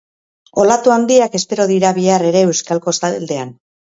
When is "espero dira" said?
1.41-1.91